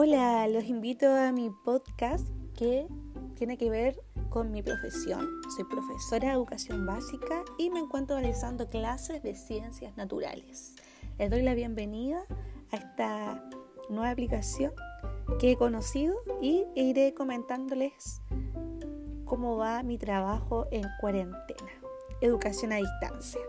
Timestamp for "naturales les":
9.96-11.28